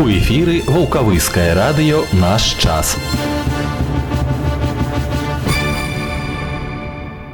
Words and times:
У 0.00 0.08
эфіры 0.08 0.62
вулкавыскае 0.64 1.52
радыё 1.52 1.98
наш 2.16 2.56
час. 2.56 2.96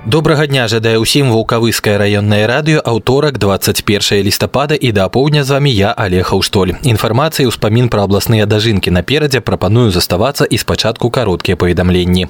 Добрага 0.02 0.48
дня 0.50 0.66
жадаю 0.66 1.06
ўсім 1.06 1.30
вулкавыскае 1.30 1.94
раённае 1.94 2.42
радыё 2.50 2.82
аўторак 2.82 3.38
21 3.38 4.26
лістапада 4.26 4.74
і 4.74 4.90
да 4.90 5.06
апоўдня 5.06 5.46
з 5.46 5.54
вами 5.54 5.70
я 5.70 5.94
олег 5.94 6.34
Аўштоль. 6.34 6.74
Інфармацыі 6.82 7.46
ўспамін 7.46 7.86
пра 7.86 8.02
абласныя 8.02 8.50
дажынкі 8.50 8.90
наперадзе 8.90 9.38
прапаную 9.46 9.94
заставацца 9.94 10.42
і 10.42 10.58
спачатку 10.58 11.10
кароткія 11.10 11.54
паведамленні. 11.54 12.26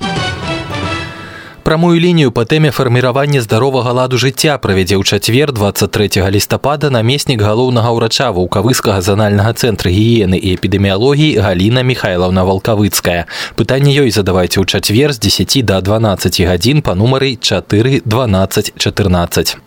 Прамую 1.66 2.00
лінію 2.00 2.30
па 2.30 2.44
тэме 2.46 2.70
фарміравання 2.70 3.40
здаровага 3.42 3.90
ладу 3.90 4.20
жыцця 4.22 4.54
правядзе 4.62 4.94
ў 4.94 5.02
чацвер 5.02 5.50
23 5.50 6.22
лістапада 6.30 6.90
намеснік 6.94 7.42
галоўнага 7.42 7.90
ўрача 7.90 8.28
вулкавыскага 8.36 9.02
занальнага 9.02 9.50
цэнтра 9.50 9.90
гігіены 9.90 10.38
і 10.38 10.54
эпідэміялогіі 10.54 11.42
Галіна 11.42 11.82
Михайлаўна 11.82 12.46
Валкавыцкая. 12.46 13.26
Пытанне 13.58 13.98
ёй 13.98 14.14
задавайце 14.14 14.62
ў 14.62 14.64
чацвер 14.70 15.10
з 15.10 15.18
10 15.26 15.66
да 15.66 15.82
12 15.82 16.38
гадзін 16.46 16.86
па 16.86 16.94
нумары 16.94 17.34
4 17.34 18.06
12 18.06 18.72
14. 18.78 19.58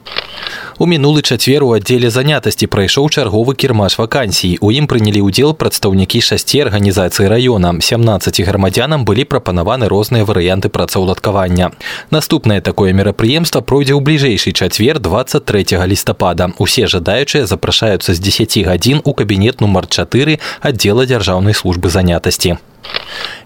У 0.79 0.85
мінулы 0.87 1.21
чацвер 1.21 1.63
у 1.63 1.73
аддзеле 1.75 2.09
занятасці 2.09 2.67
прайшоў 2.71 3.09
чарговы 3.11 3.55
кірмаш 3.55 3.97
вакансій. 3.99 4.55
У 4.63 4.71
ім 4.71 4.87
прынялі 4.87 5.27
ўдзел 5.27 5.51
прадстаўнікі 5.59 6.21
шасці 6.23 6.63
арганізацыі 6.63 7.27
раёна. 7.27 7.75
17 7.83 8.39
грамадзянам 8.47 9.03
былі 9.03 9.27
прапанаваны 9.27 9.91
розныя 9.91 10.23
варыянты 10.23 10.71
працаўладкавання. 10.71 11.71
Наступнае 12.15 12.61
такое 12.61 12.95
мерапрыемства 12.95 13.59
пройдзе 13.59 13.93
ў 13.93 13.99
бліжэйшы 13.99 14.55
чацвер 14.55 15.03
23 15.03 15.83
лістапада. 15.83 16.55
Усе 16.57 16.87
жадаючыя 16.87 17.43
запрашаюцца 17.43 18.15
з 18.15 18.19
10 18.23 18.63
гадзін 18.63 19.01
у 19.03 19.11
кабінет 19.11 19.59
нумар 19.59 19.83
4 19.83 20.39
аддзела 20.63 21.03
дзяржаўнай 21.03 21.53
службы 21.53 21.91
занятасці. 21.91 22.55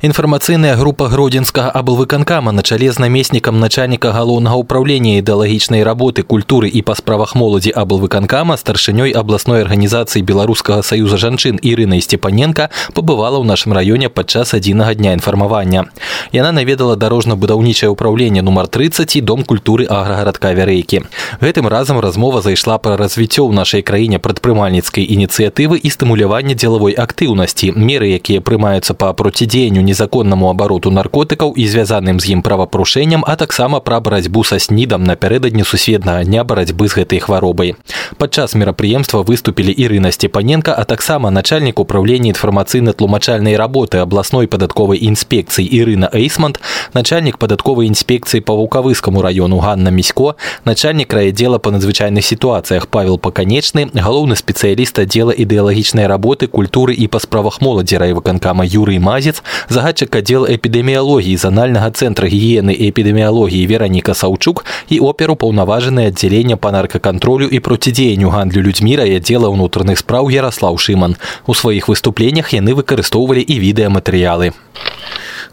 Інфармацыйная 0.04 0.76
група 0.76 1.08
гродзенскага 1.08 1.72
аблвыканкама 1.72 2.52
на 2.52 2.62
чале 2.62 2.92
з 2.92 3.00
намеснікам 3.00 3.60
начальніка 3.64 4.12
галоўнага 4.12 4.60
ўправлення 4.60 5.16
ідэалагічнай 5.24 5.80
работы 5.88 6.28
культуры 6.28 6.68
і 6.68 6.82
па 6.84 6.92
справах 7.00 7.36
моладзі 7.40 7.72
аблвыканкама 7.72 8.60
старшынёй 8.60 9.16
абласной 9.16 9.64
арганізацыі 9.64 10.20
беларускага 10.28 10.84
саюза 10.84 11.16
жанчын 11.16 11.56
Ірынай 11.64 12.04
Степаненко 12.04 12.68
пабывала 12.92 13.40
ў 13.40 13.48
нашым 13.48 13.72
раёне 13.72 14.12
падчас 14.12 14.52
адзінага 14.52 14.92
дня 15.00 15.16
інфармавання. 15.16 15.88
Яна 16.36 16.52
наведала 16.52 17.00
дарожна-будаўнічае 17.00 17.88
ўправленне 17.96 18.44
нумар 18.44 18.68
30 18.68 19.08
і 19.16 19.22
дом 19.24 19.48
культуры 19.48 19.88
аграгарадка 19.88 20.52
вярэйкі. 20.52 21.08
Гэтым 21.40 21.72
разам 21.72 22.04
размова 22.04 22.44
зайшла 22.44 22.76
пра 22.76 23.00
развіццё 23.00 23.48
ў 23.48 23.56
нашай 23.56 23.80
краіне 23.88 24.20
прадпрымальніцкай 24.20 25.08
ініцыятывы 25.08 25.80
і 25.80 25.88
стымулявання 25.88 26.60
дзелавой 26.60 26.92
актыўнасці, 26.92 27.72
меры, 27.72 28.12
якія 28.20 28.44
прымаюцца 28.44 28.92
па 29.00 29.16
процідзеянню 29.23 29.83
незаконнаму 29.83 30.51
абароту 30.51 30.91
наркотыкаў 30.91 31.55
і 31.55 31.65
звязаным 31.71 32.19
з 32.21 32.35
ім 32.35 32.43
правапарушэнням, 32.43 33.25
а 33.27 33.37
таксама 33.37 33.81
пра 33.81 34.01
барацьбу 34.01 34.45
са 34.45 34.59
снідам 34.59 35.05
напярэдадні 35.05 35.65
сусветнага 35.65 36.25
дня 36.25 36.45
барацьбы 36.45 36.89
з 36.89 36.99
гэтай 36.99 37.23
хваробай. 37.23 37.77
Падчас 38.19 38.55
мерапрыемства 38.55 39.23
выступілі 39.23 39.71
Ірына 39.71 40.13
Степаненко, 40.13 40.75
а 40.77 40.85
таксама 40.85 41.31
начальнік 41.31 41.79
управлення 41.79 42.33
інфармацыйна-тлумачальнай 42.33 43.57
работы 43.57 43.99
абласной 43.99 44.47
падатковай 44.47 44.99
інспекцыі 44.99 45.65
Ірына 45.65 46.11
Эйсмант, 46.13 46.61
начальнік 46.95 47.39
падатковай 47.39 47.87
інспекцыі 47.87 48.41
па 48.41 48.55
вулкавыскаму 48.55 49.23
раёну 49.23 49.61
Ганна 49.61 49.91
Місько, 49.91 50.35
начальнік 50.65 51.13
райаддзела 51.13 51.59
па 51.59 51.71
надзвычайных 51.71 52.25
сітуацыях 52.25 52.89
Павел 52.89 53.19
Паканечны, 53.19 53.91
галоўны 53.95 54.35
спецыяліст 54.37 54.99
аддзела 54.99 55.31
ідэалагічнай 55.31 56.07
работы, 56.07 56.47
культуры 56.47 56.95
і 56.95 57.07
па 57.07 57.21
справах 57.21 57.61
моладзі 57.61 57.99
райвыканкама 57.99 58.65
Юрый 58.65 58.99
Мазец, 59.13 59.45
загадчык 59.69 60.17
аддзел 60.17 60.49
эпідэміялогіі 60.49 61.37
занальнага 61.37 61.93
цэнтра 61.93 62.33
гігіены 62.33 62.73
і 62.73 62.89
эпідэміялогіі 62.89 63.69
Вераніка 63.69 64.17
Саўчук 64.17 64.65
і 64.89 65.05
оперу 65.05 65.37
паўнаважанае 65.37 66.09
аддзялення 66.09 66.57
па 66.57 66.73
наркакантролю 66.73 67.45
і 67.53 67.61
процідзеянню 67.61 68.33
гандлю 68.33 68.65
людзьмі 68.65 68.97
райаддзела 69.05 69.53
ўнутраных 69.53 70.01
спраў 70.01 70.33
Ярослаў 70.33 70.81
Шыман. 70.81 71.21
У 71.45 71.53
сваіх 71.53 71.93
выступленнях 71.93 72.57
яны 72.57 72.73
выкарыстоўвалі 72.73 73.45
і 73.45 73.61
відэаматэрыялы. 73.61 74.57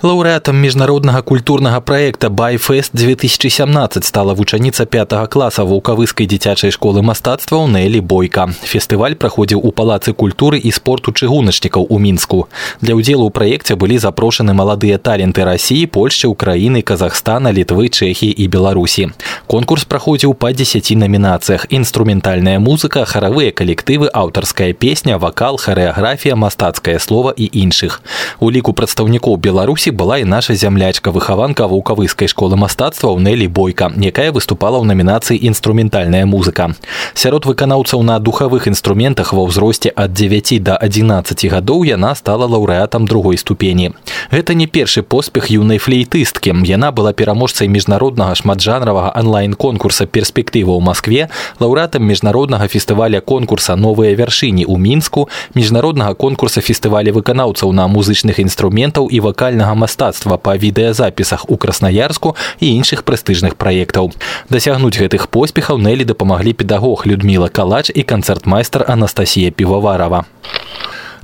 Лаўрэатам 0.01 0.55
міжнароднага 0.59 1.21
культурнага 1.21 1.81
праекта 1.81 2.29
байфест 2.29 2.91
2017 2.93 4.05
стала 4.05 4.33
вучаніца 4.33 4.85
5 4.85 5.27
класа 5.29 5.63
вулкавыскай 5.63 6.27
дзіцячай 6.27 6.71
школы 6.71 7.01
мастацтваў 7.01 7.67
Нелі 7.67 8.01
бойка. 8.01 8.47
Фестываль 8.61 9.15
праходзіў 9.15 9.63
у 9.63 9.71
палацы 9.71 10.13
культуры 10.13 10.59
і 10.59 10.71
спорту 10.71 11.11
чыгуначнікаў 11.11 11.87
у 11.89 11.99
мінску. 11.99 12.47
Для 12.81 12.93
ўдзелу 12.99 13.27
ў 13.27 13.31
праекце 13.31 13.75
былі 13.79 13.97
запрошаны 13.97 14.53
маладыя 14.53 14.97
таленты 14.99 15.47
рассіі, 15.47 15.87
Польшчы, 15.87 16.27
Украіны, 16.27 16.81
Казахстана, 16.81 17.51
літвы, 17.51 17.89
Чэхіі 17.89 18.35
і 18.35 18.47
Беларусі. 18.47 19.09
Конкурс 19.47 19.85
праходзіў 19.85 20.35
па 20.35 20.51
10 20.51 20.91
намінацыях: 20.99 21.65
інструментальная 21.69 22.59
музыка, 22.59 23.05
харавыя 23.05 23.51
калектывы, 23.51 24.11
аўтарская 24.11 24.73
песня, 24.73 25.17
вакал, 25.17 25.57
харэаграфія, 25.57 26.35
мастацкае 26.35 26.99
слова 26.99 27.33
і 27.37 27.49
іншых. 27.53 28.01
У 28.39 28.51
ліку 28.51 28.73
прадстаўнікоў 28.73 29.37
Беларусі 29.37 29.88
госці 29.89 29.91
была 29.91 30.17
і 30.17 30.25
наша 30.25 30.55
зямлячка 30.55 31.11
выхаванка 31.11 31.67
вулкавыскай 31.67 32.27
школы 32.27 32.55
мастацтва 32.55 33.15
Нелі 33.19 33.47
бойка 33.47 33.91
якая 33.95 34.31
выступала 34.31 34.81
ў 34.81 34.85
намінацыі 34.85 35.39
інструментальная 35.41 36.25
музыка 36.25 36.75
сярод 37.13 37.45
выканаўцаў 37.45 38.03
на 38.03 38.19
духавых 38.19 38.67
інструментах 38.67 39.33
ва 39.33 39.45
ўзросце 39.47 39.91
ад 39.95 40.13
9 40.13 40.63
до 40.63 40.75
11 40.77 41.45
гадоў 41.51 41.85
яна 41.85 42.15
стала 42.15 42.45
лаўрэатам 42.45 43.05
другой 43.05 43.37
ступені 43.37 43.93
гэта 44.31 44.53
не 44.53 44.67
першы 44.67 45.01
поспех 45.01 45.49
юнай 45.49 45.77
флейтысткі 45.77 46.53
яна 46.65 46.91
была 46.91 47.13
пераможцай 47.13 47.67
міжнароднага 47.67 48.35
шматжанравага 48.35 49.13
онлайн-конкурса 49.15 50.05
перспектыва 50.05 50.75
ў 50.75 50.81
Маскве 50.81 51.29
лаўрэатам 51.59 52.03
міжнароднага 52.03 52.67
фестываля 52.67 53.21
конкурса 53.21 53.75
новыя 53.75 54.15
вяршыні 54.15 54.65
ў 54.65 54.75
мінску 54.77 55.29
міжнароднага 55.55 56.13
конкурса 56.13 56.61
фестываля 56.61 57.13
выканаўцаў 57.13 57.71
на 57.71 57.87
музычных 57.87 58.39
інструментаў 58.39 59.07
і 59.11 59.19
вакальнага 59.19 59.75
мастацтва 59.80 60.36
па 60.36 60.56
відэазапісах 60.60 61.48
у 61.48 61.56
краснаярску 61.56 62.36
і 62.60 62.72
іншых 62.76 63.04
прэстыжных 63.08 63.56
праектаў. 63.56 64.12
Дасягнуць 64.52 65.00
гэтых 65.00 65.28
поспехаў 65.32 65.80
нелі 65.80 66.04
дапамаглі 66.04 66.52
педагог 66.52 67.06
людміла 67.08 67.48
калач 67.48 67.88
і 67.88 68.04
канцэртмайстар 68.04 68.84
анастасія 68.88 69.50
піваварова 69.50 70.26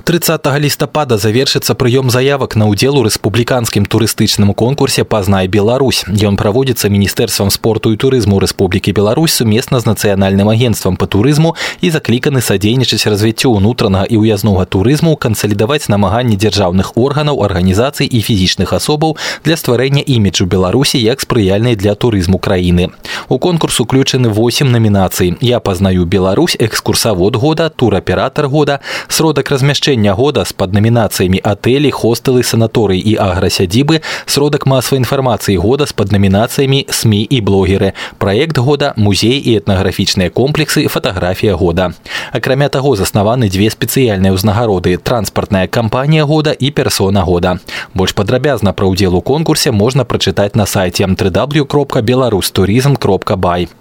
30 0.06 0.58
лістапада 0.58 1.16
завершыцца 1.16 1.74
прыём 1.74 2.10
заявак 2.10 2.56
на 2.56 2.66
ўдзел 2.66 2.98
у 2.98 3.06
рэспубліканскім 3.06 3.86
турыстычным 3.86 4.52
конкурсе 4.54 5.04
пазнай 5.04 5.46
Беларусь. 5.46 6.04
Ён 6.10 6.36
праводзіцца 6.36 6.90
міністэрствам 6.90 7.50
спорту 7.54 7.92
і 7.92 7.96
турызму 7.96 8.42
Рэспублікі 8.42 8.92
Беларусь 8.92 9.32
сумесна 9.38 9.78
з 9.78 9.86
нацыянальным 9.86 10.50
агенствам 10.50 10.96
па 10.96 11.06
турызму 11.06 11.54
і 11.80 11.90
закліканы 11.94 12.42
садзейнічаць 12.42 13.06
развіццю 13.06 13.54
ўнутранага 13.54 14.10
і 14.10 14.18
ўязнога 14.18 14.66
турызму, 14.66 15.14
кансалідаваць 15.14 15.86
намаганні 15.86 16.34
дзяржаўных 16.34 16.98
органаў, 16.98 17.38
арганізацый 17.46 18.10
і 18.10 18.18
фізічных 18.20 18.74
асобаў 18.74 19.16
для 19.46 19.56
стварэння 19.56 20.02
іміджу 20.02 20.50
Беларусі 20.50 20.98
як 20.98 21.22
спрыяльнай 21.22 21.78
для 21.78 21.94
турызму 21.94 22.42
краіны. 22.42 22.90
У 23.28 23.38
конкурс 23.38 23.78
уключаны 23.78 24.34
8 24.34 24.66
намінацый. 24.66 25.38
Я 25.40 25.60
пазнаю 25.60 26.04
Беларусь, 26.06 26.56
экскурсавод 26.58 27.36
года, 27.36 27.70
тураператор 27.70 28.48
года, 28.48 28.80
сродак 29.08 29.50
размяшчэння 29.50 29.95
завяршэння 29.96 30.12
года 30.12 30.44
з 30.44 30.52
паднамінацыямі 30.52 31.40
атэлі 31.40 31.90
хостэлы 31.90 32.44
санаторый 32.44 33.00
і 33.00 33.16
аграсядзібы 33.16 34.02
сродак 34.26 34.66
масавай 34.66 35.00
інфармацыі 35.00 35.56
года 35.56 35.86
з 35.88 35.96
паднамінацыямі 35.96 36.86
сМ 36.92 37.24
і 37.24 37.40
блогеры 37.40 37.94
праект 38.18 38.58
года 38.58 38.92
музей 38.96 39.40
і 39.40 39.56
этнаграфічныя 39.56 40.28
комплексы 40.28 40.86
фатаграфія 40.88 41.56
года 41.56 41.94
акрамя 42.32 42.68
таго 42.68 42.96
заснаваны 42.96 43.48
дзве 43.48 43.72
спецыяльныя 43.72 44.36
ўзнагароды 44.36 45.00
транспартная 45.00 45.68
кампанія 45.68 46.28
года 46.28 46.52
і 46.52 46.70
персона 46.70 47.24
года 47.24 47.56
больш 47.94 48.12
падрабязна 48.12 48.76
пра 48.76 48.92
ўдзел 48.92 49.16
у 49.16 49.24
конкурсе 49.24 49.72
можна 49.72 50.04
прачытаць 50.04 50.52
на 50.54 50.66
сайце 50.66 51.08
www 51.08 51.64
кропка 51.64 52.02
беларус 52.02 52.50
турызм 52.52 52.96
кропка 52.96 53.36
бай 53.36 53.72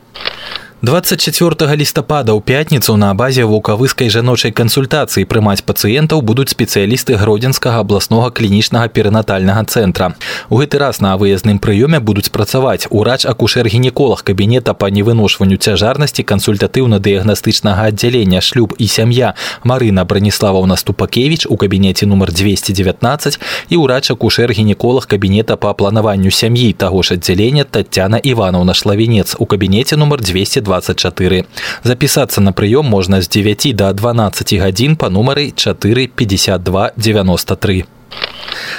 24 0.85 1.75
лістапада 1.77 2.33
ў 2.33 2.41
пятніцу 2.41 2.97
на 2.97 3.13
базе 3.13 3.45
вулкавыскай 3.45 4.09
жаночай 4.09 4.50
кансультацыі 4.50 5.29
прымаць 5.29 5.62
пацыентаў 5.62 6.25
будуць 6.25 6.57
спецыялісты 6.57 7.21
гродзенскага 7.21 7.85
абласнога 7.85 8.33
клінічнага 8.33 8.89
перынатальнага 8.89 9.62
цэнтра. 9.69 10.18
У 10.50 10.57
гэты 10.57 10.81
раз 10.81 10.97
на 10.97 11.13
выязным 11.21 11.62
прыёме 11.62 12.01
будуць 12.01 12.33
працаваць 12.33 12.89
урач 12.89 13.29
акушэр-гінеколог 13.29 14.25
кабінета 14.25 14.73
па 14.73 14.89
невыношванню 14.89 15.62
цяжарнасці 15.62 16.25
кансультатыўна-дыягнастычнага 16.25 17.94
аддзялення 17.94 18.41
шлюб 18.41 18.73
і 18.81 18.89
сям'я 18.89 19.38
Марына 19.62 20.01
Браніславаўна 20.01 20.81
Ступакевіч 20.81 21.45
у 21.45 21.62
кабінеце 21.62 22.09
нумар 22.09 22.33
219 22.33 23.38
і 23.69 23.77
урач 23.77 24.09
акушэр-гінеколог 24.09 25.06
кабінета 25.06 25.62
па 25.62 25.77
планаванню 25.77 26.33
сям'і 26.33 26.73
таго 26.73 27.06
ж 27.06 27.21
аддзялення 27.21 27.69
Тацяна 27.69 28.18
Івановна 28.18 28.73
Шлавенец 28.73 29.38
у 29.38 29.45
кабінеце 29.45 29.94
нумар 29.94 30.25
220 30.25 30.71
24. 30.76 31.44
Запісацца 31.84 32.40
на 32.40 32.52
прыём 32.52 32.82
можна 32.82 33.20
з 33.23 33.28
9 33.28 33.76
до 33.76 33.93
12 33.93 34.55
гадзін 34.61 34.96
па 34.96 35.08
нумары 35.08 35.52
4 35.56 36.06
52 36.06 36.90
93. 36.96 37.95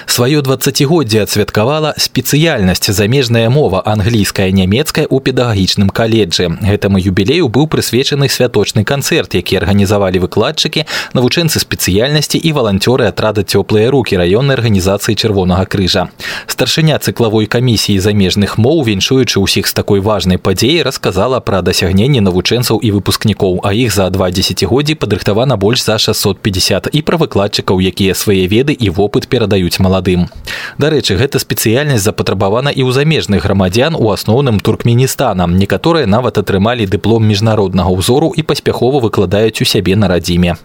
Сваё 0.06 0.42
20годдзе 0.42 1.22
адсвяткавала 1.22 1.94
спецыяльнасць 1.96 2.90
замежная 2.92 3.48
мова 3.48 3.82
англійская 3.86 4.50
нямецкая 4.52 5.06
ў 5.08 5.16
педагагічным 5.24 5.88
каледжы. 5.88 6.52
Гэтаму 6.60 7.00
юбілею 7.00 7.48
быў 7.48 7.64
прысвечаны 7.64 8.28
святочны 8.28 8.84
канцэрт, 8.84 9.34
які 9.34 9.56
арганізавалі 9.62 10.20
выкладчыкі, 10.26 10.84
навучэнцы 11.16 11.56
спецыяльнасці 11.56 12.36
і 12.36 12.50
валанцёры 12.52 13.08
атрада 13.08 13.40
цёплыя 13.42 13.88
рукі 13.88 14.20
раённай 14.20 14.60
арганізацыі 14.60 15.16
чырвонага 15.16 15.64
крыжа. 15.64 16.12
Старшыня 16.46 16.98
цыклавой 17.00 17.46
камісіі 17.46 17.96
замежных 17.96 18.58
моў, 18.58 18.84
віншуючы 18.84 19.40
ўсіх 19.40 19.64
з 19.64 19.72
такой 19.72 20.04
важнай 20.04 20.36
падзеі, 20.36 20.82
расказала 20.82 21.40
пра 21.40 21.62
дасягненні 21.62 22.20
навучэнцаў 22.20 22.84
і 22.84 22.92
выпускнікоў, 23.00 23.64
а 23.64 23.72
іх 23.72 23.94
за 23.94 24.10
два 24.10 24.28
дзесяцігоддзі 24.28 25.00
падрыхтавана 25.00 25.56
больш 25.56 25.80
за 25.80 25.96
650 25.96 26.92
і 26.92 27.00
пра 27.00 27.16
выкладчыкаў, 27.16 27.80
якія 27.80 28.14
свае 28.14 28.44
веды 28.44 28.76
і 28.76 28.90
вопыт 28.90 29.28
перадаюць 29.28 29.65
маладым. 29.83 30.31
Дарэчы, 30.79 31.19
гэта 31.19 31.43
спецыяльнасць 31.43 32.07
запатрабавана 32.07 32.71
і 32.71 32.87
ў 32.87 32.95
замежных 32.95 33.43
грамадзян 33.43 33.99
у 33.99 34.07
асноўным 34.15 34.63
туркменістанам. 34.63 35.59
Некаторыя 35.59 36.07
нават 36.07 36.39
атрымалі 36.39 36.87
дыплом 36.87 37.27
міжнароднага 37.27 37.91
ўзору 37.91 38.31
і 38.31 38.47
паспяхова 38.47 39.03
выкладаюць 39.03 39.59
у 39.59 39.65
сябе 39.67 39.99
на 39.99 40.07
радзіме. 40.07 40.55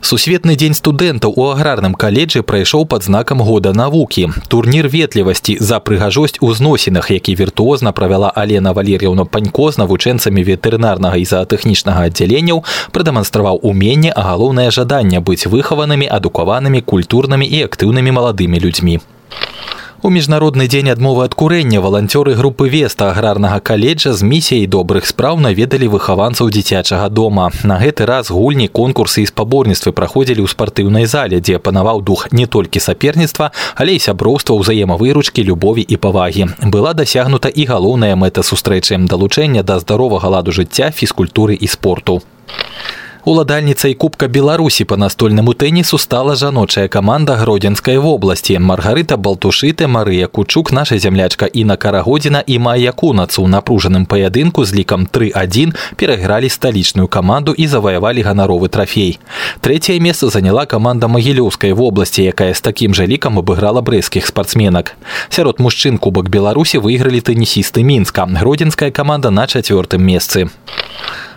Сусветны 0.00 0.56
дзень 0.56 0.72
студэнтаў 0.72 1.34
у 1.36 1.52
аграрным 1.52 1.92
каледжы 1.92 2.40
прайшоў 2.40 2.86
пад 2.88 3.04
знакам 3.04 3.42
года 3.44 3.72
навукі. 3.76 4.32
Турнір 4.48 4.88
ветлівасці 4.88 5.58
за 5.60 5.76
прыгажосць 5.76 6.40
у 6.40 6.48
зносінах, 6.56 7.10
які 7.10 7.34
віртуозна 7.36 7.92
правяла 7.92 8.32
Алена 8.32 8.72
Валер'яўна 8.72 9.28
Панько 9.28 9.68
з 9.68 9.76
навучэнцамі 9.76 10.40
ветэрынарнага 10.40 11.20
і 11.20 11.28
заатэхнічнага 11.28 12.08
аддзяленняў, 12.08 12.64
прадэманстраваў 12.96 13.60
уменне, 13.60 14.08
а 14.16 14.24
галоўнае 14.24 14.70
жаданне 14.72 15.20
быць 15.20 15.44
выхаванымі, 15.44 16.08
адукаванымі, 16.08 16.80
культурнымі 16.80 17.44
і 17.44 17.68
актыўнымі 17.68 17.99
маладымі 18.08 18.56
людзьмі. 18.56 19.04
У 20.02 20.08
міжнародны 20.08 20.64
дзень 20.64 20.88
адмовы 20.88 21.28
ад 21.28 21.34
курэння 21.36 21.80
валанцёры 21.84 22.32
групы 22.32 22.70
веста 22.72 23.10
аграрнага 23.12 23.60
каледжа 23.60 24.14
з 24.16 24.24
місіяй 24.24 24.64
добрых 24.64 25.04
спраў 25.04 25.36
наведалі 25.44 25.92
выхаванцаў 25.92 26.48
дзіцячага 26.48 27.10
дома. 27.12 27.50
На 27.68 27.76
гэты 27.76 28.08
раз 28.08 28.32
гульні, 28.32 28.72
конкурсы 28.72 29.20
і 29.20 29.28
спаборніцтвы 29.28 29.92
праходзілі 29.92 30.40
ў 30.40 30.48
спартыўнай 30.48 31.04
зале, 31.04 31.44
дзе 31.44 31.60
панаваў 31.60 32.00
дух 32.00 32.32
не 32.32 32.48
толькі 32.48 32.80
саперніцтва, 32.80 33.52
але 33.76 34.00
і 34.00 34.00
сяброўства 34.00 34.56
ўзаемавыручкі 34.56 35.44
любові 35.44 35.84
і 35.84 36.00
павагі. 36.00 36.48
Была 36.64 36.96
дасягнута 36.96 37.52
і 37.52 37.68
галоўная 37.68 38.16
мэта 38.16 38.40
сустрэчы 38.40 38.96
далучэння 39.04 39.60
да 39.68 39.76
здаровага 39.84 40.32
ладу 40.32 40.48
жыцця, 40.48 40.96
фізкультуры 40.96 41.60
і 41.60 41.68
спорту. 41.68 42.24
Уладальніцай 43.25 43.93
кубка 43.93 44.27
беларусі 44.27 44.85
по 44.85 44.97
настольнаму 44.97 45.53
тэнісу 45.57 45.97
стала 45.97 46.35
жаночая 46.35 46.87
каманда 46.87 47.33
гродзенскай 47.41 47.97
вобласці 47.97 48.59
маргарыта 48.61 49.17
балтушыты 49.17 49.87
марыя 49.87 50.27
кучук 50.27 50.71
наша 50.71 50.99
зямлячка 51.01 51.49
іна 51.49 51.73
карагодзіна 51.75 52.43
і 52.45 52.59
майя 52.59 52.91
кунац 52.91 53.39
у 53.39 53.47
напружаным 53.47 54.05
паядынку 54.05 54.61
з 54.65 54.77
лікам 54.77 55.07
3-1 55.09 55.73
перайгралі 55.97 56.49
сталічную 56.49 57.07
каманду 57.07 57.57
і 57.57 57.65
заваявалі 57.65 58.21
ганаровы 58.21 58.69
трафей 58.69 59.17
трэцяе 59.59 59.97
месца 59.97 60.29
заняла 60.29 60.69
каманда 60.69 61.09
магілёўскай 61.09 61.73
вобласці 61.73 62.29
якая 62.29 62.53
з 62.53 62.61
такім 62.61 62.93
жа 62.93 63.09
лікам 63.09 63.41
абыграла 63.41 63.81
брэскіх 63.81 64.29
спартсменак 64.29 64.93
сярод 65.33 65.57
мужчын 65.57 65.97
кубак 65.97 66.29
беларусі 66.29 66.77
выйгралі 66.77 67.25
тэнісісты 67.25 67.81
мінска 67.81 68.29
гродзенская 68.29 68.93
каманда 68.93 69.33
на 69.33 69.49
чацвёртым 69.49 70.05
месцы 70.05 70.45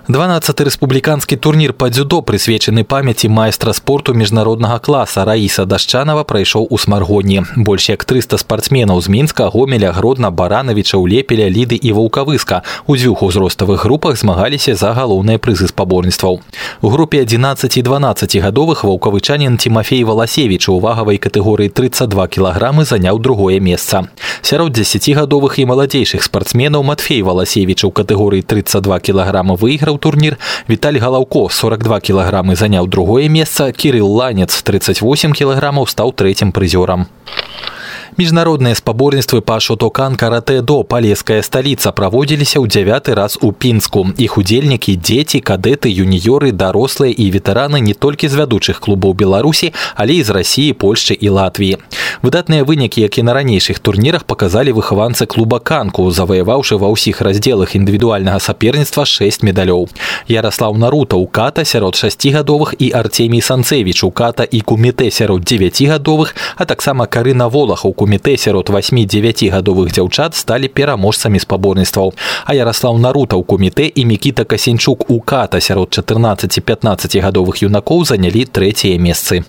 12 0.08 0.60
рэспубліканскі 0.64 1.36
турнір 1.36 1.74
па 1.76 1.90
дзюдо 1.92 2.22
прысвечаны 2.24 2.80
памяці 2.80 3.28
майстра 3.28 3.74
спорту 3.76 4.14
міжнароднага 4.16 4.78
класа 4.78 5.24
раіса 5.28 5.66
дашчанова 5.68 6.24
прайшоў 6.24 6.64
у 6.70 6.78
смаргоні 6.78 7.42
больш 7.56 7.90
як 7.92 8.04
300 8.08 8.38
спартсменаў 8.40 9.02
з 9.04 9.08
мінска 9.12 9.48
гомеля 9.52 9.92
гродна 9.92 10.30
баранавіча 10.30 10.96
лепеля 10.96 11.50
ліды 11.52 11.76
і 11.76 11.92
ваўкавыска 11.92 12.62
у 12.86 12.96
дзвюх 12.96 13.22
узроставых 13.22 13.84
групах 13.84 14.16
змагаліся 14.16 14.74
за 14.74 14.94
галоўныя 14.96 15.36
прызы 15.36 15.68
спаборніцтваў 15.68 16.40
у 16.80 16.88
групе 16.88 17.20
11 17.20 17.76
і 17.76 17.82
12 17.82 18.36
гадовых 18.40 18.88
ваўкавычанін 18.88 19.60
тимофей 19.60 20.04
валасевич 20.04 20.72
у 20.72 20.78
вагавай 20.80 21.20
катэгорыі 21.20 21.68
32 21.68 22.28
кілаграмы 22.28 22.88
заняў 22.88 23.20
другое 23.20 23.60
месца 23.60 24.08
сярод 24.40 24.72
10гадовых 24.72 25.60
і 25.60 25.68
маладзейшых 25.68 26.24
спартсменаў 26.24 26.80
матфей 26.82 27.20
валасевич 27.20 27.84
у 27.84 27.92
катэгорыі 27.92 28.40
32 28.40 29.00
кілаграма 29.04 29.52
выйграў 29.52 29.91
выйграў 29.92 30.00
турнір 30.00 30.38
Віталь 30.70 30.98
галаўко 30.98 31.48
42 31.52 32.00
кілаграмы 32.00 32.56
заняў 32.56 32.88
другое 32.88 33.28
месца 33.28 33.68
кірыл 33.72 34.08
ланец 34.08 34.50
38 34.64 35.36
кілаграмаў 35.36 35.84
стаў 35.92 36.16
трэцім 36.16 36.56
прызёрам 36.56 37.06
міжнародныя 38.18 38.74
спаборніцтвы 38.74 39.40
па 39.40 39.60
шотокан 39.60 40.16
каратэ 40.16 40.60
до 40.62 40.82
палеская 40.82 41.42
сталіца 41.42 41.92
праводзіліся 41.92 42.58
ў 42.60 42.66
дзявяты 42.68 43.14
раз 43.14 43.38
у 43.42 43.52
пінску 43.52 44.06
іх 44.16 44.38
удзельнікі 44.38 44.96
дзеці 44.96 45.40
кадэты 45.40 45.92
юніёры 45.92 46.52
дарослыя 46.52 47.12
і 47.12 47.30
ветэраны 47.30 47.80
не 47.80 47.94
толькі 47.94 48.28
з 48.28 48.40
вядучых 48.40 48.80
клубаў 48.80 49.14
беларусі 49.14 49.72
але 49.94 50.18
і 50.18 50.22
з 50.22 50.30
рассіі 50.30 50.72
польшчы 50.72 51.14
і 51.14 51.28
латвіі 51.28 51.78
выдатныя 52.22 52.64
вынікі 52.64 53.00
які 53.00 53.22
на 53.22 53.34
ранейшых 53.34 53.78
турнірах 53.78 54.24
паказалі 54.24 54.72
выхаванцы 54.72 55.26
клуба 55.26 55.58
канку 55.60 56.10
заваяваўшы 56.10 56.78
ва 56.78 56.90
ўсіх 56.94 57.20
раздзелах 57.22 57.76
індывідуальнага 57.78 58.40
саперніцтва 58.40 59.04
6 59.04 59.42
медалёў 59.42 59.88
ярослав 60.28 60.78
нарута 60.78 61.16
у 61.16 61.26
ката 61.26 61.64
сярод 61.64 61.94
шасцігадовых 61.94 62.74
і 62.78 62.92
арцемій 62.92 63.40
санцевич 63.40 64.04
у 64.04 64.10
ката 64.10 64.44
і 64.44 64.60
куміте 64.60 65.10
сярод 65.10 65.42
9гадовых 65.42 66.34
а 66.56 66.64
таксама 66.64 67.06
карына 67.06 67.48
волах 67.48 67.84
у 67.84 67.92
куміте 68.03 68.37
сярод 68.37 68.67
8-9 68.69 69.47
гадовых 69.47 69.87
дзяўчат 69.95 70.35
сталі 70.35 70.67
пераможцамі 70.67 71.39
спаборніцтваў. 71.39 72.11
А 72.43 72.51
ярослав 72.51 72.99
нарута 72.99 73.39
ў 73.39 73.47
куміте 73.47 73.87
і 73.87 74.03
мікіта 74.03 74.43
касенчук 74.43 75.07
у 75.07 75.23
ката 75.23 75.63
сярод 75.63 75.95
14-15 75.95 77.23
гадовых 77.23 77.63
юнакоў 77.63 78.03
занялі 78.03 78.43
трэція 78.43 78.99
месцы 78.99 79.47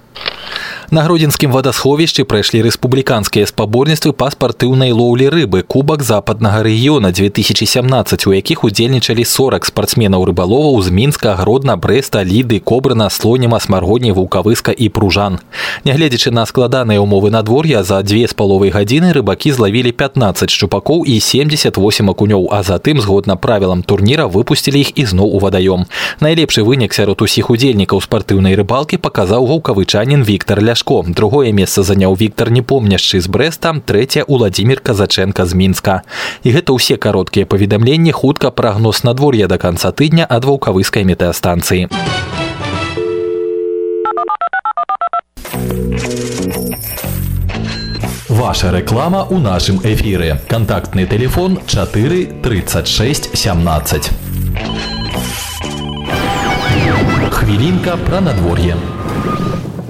На 0.92 1.04
гродзенскім 1.06 1.52
вадасховішчы 1.54 2.24
прайшлі 2.26 2.66
рэспубліканскія 2.66 3.46
спаборніцтвы 3.46 4.10
па 4.18 4.32
спартыўнай 4.34 4.90
лоўлі 4.90 5.30
рыбы 5.30 5.62
кубак 5.62 6.02
западнага 6.02 6.64
рэгіёна 6.66 7.14
2017 7.14 8.26
у 8.26 8.34
якіх 8.34 8.64
удзельнічалі 8.66 9.22
40 9.22 9.70
спартсменаў 9.70 10.26
рыбаловаў 10.26 10.82
з 10.82 10.90
мінска 10.90 11.36
гродна 11.38 11.78
брэста 11.78 12.26
ліды 12.26 12.58
кобрына 12.58 13.10
слоніма 13.14 13.60
смаргодні 13.60 14.18
вулкавыска 14.18 14.74
і 14.74 14.90
пружан 14.90 15.38
нягледзячы 15.86 16.34
на 16.34 16.48
складаныя 16.50 16.98
умовы 16.98 17.30
надвор'я 17.30 17.84
за 17.84 18.02
две 18.02 18.26
з 18.26 18.34
паловай 18.34 18.74
гадзіны 18.74 19.14
рыбакі 19.14 19.54
злавілі 19.54 19.94
15 19.94 20.50
шчупакоў 20.50 21.06
і 21.06 21.20
78 21.22 22.10
акунёў 22.10 22.50
а 22.50 22.64
затым 22.66 22.98
згодна 22.98 23.38
правілам 23.38 23.86
турніра 23.86 24.26
выпусцілі 24.26 24.82
іх 24.82 24.98
ізноў 24.98 25.38
у 25.38 25.40
вадаём 25.46 25.86
найлепшы 26.18 26.66
вынік 26.66 26.98
сярод 26.98 27.22
усіх 27.22 27.54
удзельнікаў 27.54 28.02
спартыўнай 28.02 28.58
рыбалкі 28.58 28.98
паказаў 28.98 29.46
ваўкавычанін 29.46 30.26
Віктор 30.26 30.66
ля 30.66 30.73
ляшко 30.75 31.05
другое 31.07 31.53
месца 31.53 31.87
заняў 31.87 32.17
Віктор 32.19 32.51
непомняшчы 32.51 33.21
з 33.23 33.31
брэста 33.31 33.79
трэця 33.87 34.27
владимир 34.27 34.81
казаченко 34.83 35.47
з 35.47 35.55
мінска 35.55 36.03
і 36.43 36.51
гэта 36.51 36.75
ўсе 36.75 36.99
кароткія 36.99 37.47
паведамленні 37.47 38.11
хутка 38.11 38.51
прагноз 38.51 39.07
надвор'я 39.07 39.47
до 39.47 39.55
конца 39.55 39.95
тыдня 39.95 40.27
ад 40.27 40.43
ваўкавыскай 40.43 41.07
метэастанцыі 41.07 41.87
Ваша 48.35 48.75
рэклама 48.75 49.31
ў 49.31 49.39
нашым 49.39 49.79
эфіры. 49.87 50.43
Кантактны 50.51 51.07
телефон 51.07 51.63
4 51.71 52.43
36 52.43 53.31
17. 53.31 54.11
Хвілінка 57.31 57.97
пра 58.05 58.21
надвор'е. 58.21 58.75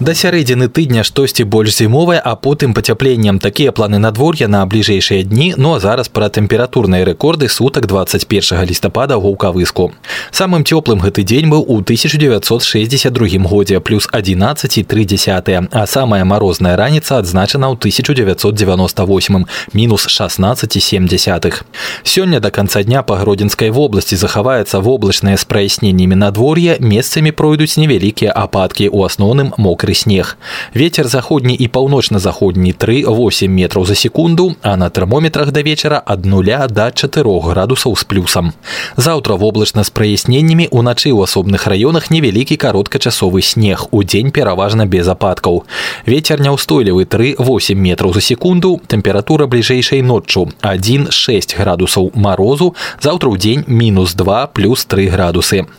Да 0.04 0.14
сярэдзіны 0.16 0.70
тыдня 0.72 1.04
штосьці 1.04 1.44
больш 1.44 1.76
зімовае, 1.76 2.22
а 2.24 2.36
потым 2.40 2.74
пацяпленнем 2.74 3.40
такія 3.40 3.72
планы 3.76 4.00
надвор'я 4.00 4.48
на 4.48 4.64
бліжэйшыя 4.66 5.28
дні, 5.28 5.56
ну 5.58 5.76
а 5.76 5.80
зараз 5.84 6.08
пра 6.08 6.30
тэмпературныя 6.32 7.04
рэкорды 7.04 7.50
сутак 7.52 7.84
21 7.84 8.64
лістапада 8.64 9.20
ў 9.20 9.36
гукавыску. 9.36 9.92
Самым 10.32 10.64
цёплым 10.64 11.04
гэты 11.04 11.28
дзень 11.28 11.52
быў 11.52 11.68
у 11.68 11.84
1962 11.84 13.44
годзе 13.44 13.82
плюс 13.84 14.08
11,3, 14.08 15.68
а 15.68 15.86
самая 15.86 16.24
марозная 16.24 16.80
раніца 16.80 17.20
адзначана 17.20 17.68
ў 17.68 17.76
1998 17.76 19.46
мінус 19.74 20.08
16,7. 20.08 21.64
Сёння 22.04 22.40
да 22.40 22.52
канца 22.52 22.84
дня 22.88 23.04
па 23.04 23.20
гродзенскай 23.20 23.70
вобласці 23.70 24.16
захаваецца 24.16 24.80
воблачнае 24.80 25.36
з 25.36 25.44
праясненнямі 25.44 26.16
надвор'я, 26.16 26.80
месцамі 26.80 27.36
пройдуць 27.36 27.76
невялікія 27.76 28.32
ападкі, 28.32 28.88
у 28.88 29.04
асноўным 29.04 29.52
мокры 29.58 29.90
мокрый 29.94 29.96
снег. 29.96 30.38
Ветер 30.74 31.08
заходні 31.08 31.54
і 31.54 31.68
паўночна-заходні 31.68 32.74
3-8 32.74 33.48
метров 33.48 33.86
за 33.86 33.96
секунду, 33.96 34.56
а 34.62 34.78
на 34.78 34.90
термометрах 34.90 35.52
до 35.52 35.62
вечера 35.62 36.02
ад 36.06 36.26
0 36.26 36.44
до 36.70 36.92
4 36.92 37.40
градусаў 37.40 37.96
з 37.96 38.04
плюсам. 38.04 38.54
Заўтра 38.98 39.36
воблачна 39.36 39.84
з 39.84 39.90
праясненнямі 39.90 40.68
уначы 40.72 41.14
ў 41.14 41.22
асобных 41.22 41.70
раёнах 41.70 42.10
невялікі 42.10 42.58
кароткачасовы 42.58 43.42
снег, 43.42 43.86
удзень 43.92 44.32
пераважна 44.32 44.86
без 44.86 45.08
ападкаў. 45.08 45.64
Ветер 46.08 46.42
няўстойлівы 46.42 47.06
3-8 47.06 47.76
метров 47.76 48.14
за 48.14 48.22
секунду, 48.22 48.82
тэмпература 48.88 49.46
бліжэйшай 49.46 50.02
ноччу 50.02 50.50
1-6 50.66 51.58
градусаў 51.62 52.12
марозу, 52.16 52.74
заўтра 52.98 53.30
ў 53.30 53.38
дзень 53.38 53.64
мінус 53.68 54.18
2 54.18 54.48
плюс 54.48 54.86
3 54.86 55.14
градусы. 55.14 55.70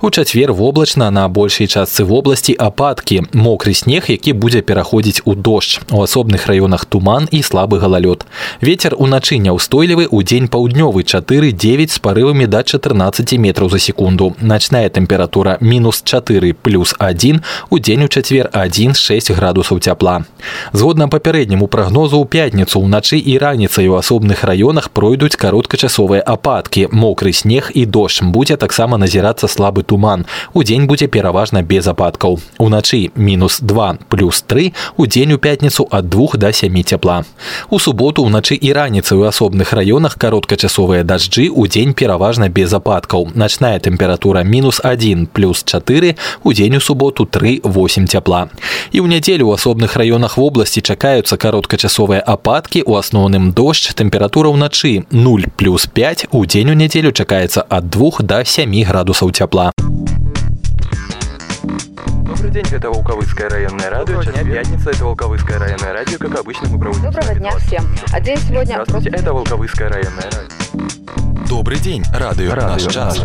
У 0.00 0.10
чацвер 0.10 0.52
воблачна 0.52 1.10
на 1.10 1.28
большай 1.28 1.66
частцы 1.66 2.04
вобласці 2.04 2.54
ападкі 2.58 3.22
мокры 3.32 3.74
снег 3.74 4.06
які 4.08 4.32
будзе 4.32 4.62
пераходзіць 4.62 5.22
у 5.24 5.34
дождж 5.34 5.80
у 5.90 6.02
асобных 6.02 6.46
раёнах 6.46 6.84
туман 6.84 7.28
і 7.30 7.42
слабы 7.42 7.80
галалёд 7.80 8.26
ветер 8.60 8.94
уначы 8.98 9.38
няўстойлівы 9.38 10.06
ў 10.06 10.22
дзень 10.22 10.48
паўднёвы 10.48 11.02
4-9 11.02 11.90
з 11.90 11.98
парывамі 11.98 12.46
да 12.46 12.62
14 12.62 13.32
метров 13.38 13.70
за 13.70 13.78
секунду 13.78 14.36
начная 14.40 14.88
тэмпература 14.88 15.58
мінус 15.60 16.02
4 16.04 16.54
плюс 16.54 16.94
1 16.98 17.42
у 17.70 17.78
дзень 17.78 18.04
у 18.04 18.08
чацвер 18.08 18.50
1-6 18.52 19.34
градусаў 19.34 19.80
цяпла 19.80 20.24
згодна 20.72 21.08
папярэдняму 21.08 21.66
прагнозу 21.66 22.22
ў 22.22 22.26
пятніцу 22.28 22.84
ўначы 22.84 23.18
і 23.18 23.38
раніцай 23.38 23.88
у 23.88 23.98
асобных 23.98 24.44
раёнах 24.44 24.90
пройдуць 24.90 25.36
кароткачасовыя 25.36 26.22
ападкі 26.22 26.88
мокры 26.92 27.32
снег 27.32 27.72
і 27.74 27.86
дождж 27.86 28.22
будзе 28.22 28.56
таксама 28.56 28.98
назірацца 28.98 29.48
слабы 29.50 29.82
туман. 29.82 30.26
Удзень 30.54 30.86
будзе 30.86 31.06
пераважна 31.06 31.62
без 31.62 31.86
ападкаў. 31.86 32.38
Уначы 32.58 33.10
мінус 33.14 33.60
2 33.60 33.98
плюс 34.08 34.42
3 34.42 34.72
удзень 34.96 35.32
у 35.32 35.38
пятніцу 35.38 35.88
ад 35.90 36.08
2 36.08 36.28
до 36.34 36.52
7 36.52 36.82
цяпла. 36.84 37.24
У 37.70 37.78
суботу 37.78 38.22
ўначы 38.24 38.54
і 38.54 38.72
раніцай 38.72 39.18
у 39.18 39.24
асобных 39.24 39.72
раёнах 39.72 40.18
кароткачасовыя 40.18 41.04
дажджы 41.04 41.48
удзень 41.48 41.94
пераважна 41.94 42.48
без 42.48 42.72
ападкаў. 42.72 43.32
Начная 43.34 43.78
тэмпература 43.78 44.42
мінус 44.42 44.80
1 44.84 45.26
плюс 45.26 45.64
4 45.64 46.16
удзень 46.44 46.76
у 46.76 46.80
суботу 46.80 47.24
3-8 47.24 48.06
цяпла. 48.06 48.48
І 48.92 49.00
ў 49.00 49.06
нядзелю 49.08 49.50
ў 49.50 49.54
асобных 49.54 49.96
раёнах 49.96 50.36
вобласці 50.36 50.80
чакаюцца 50.80 51.36
кароткачасовыя 51.36 52.20
ападкі 52.20 52.82
у 52.86 52.96
асноўным 52.96 53.52
дождж 53.52 53.94
тэмпература 53.94 54.50
ўначы 54.52 55.06
0 55.10 55.50
плюс 55.56 55.86
5 55.86 56.28
у 56.32 56.44
дзень 56.44 56.70
у 56.70 56.76
нядзелю 56.76 57.12
чакаецца 57.12 57.64
ад 57.68 57.90
2 57.90 58.22
до 58.22 58.44
7 58.44 58.84
градусаў 58.84 59.32
цяпла. 59.32 59.39
Добрый 62.25 62.51
день, 62.51 62.65
это 62.71 62.89
Волковыцкое 62.91 63.49
районное 63.49 63.89
радио. 63.89 64.05
Доброго 64.05 64.23
Сейчас 64.23 64.45
дня. 64.45 64.53
пятница, 64.53 64.89
это 64.91 65.05
Волковыцкое 65.05 65.57
районное 65.57 65.93
радио. 65.93 66.17
Как 66.19 66.39
обычно, 66.39 66.69
мы 66.69 66.79
проводим 66.79 67.03
Доброго 67.05 67.33
дня 67.33 67.49
20. 67.49 67.67
всем. 67.67 67.87
А 68.13 68.19
день 68.19 68.37
сегодня 68.37 68.73
Здравствуйте, 68.73 69.09
просто- 69.09 69.23
это 69.25 69.33
Волковыцкое 69.33 69.89
районное 69.89 70.23
радио. 70.23 71.47
Добрый 71.49 71.79
день, 71.79 72.03
радио, 72.13 72.53
наш 72.55 72.83
час. 72.83 73.17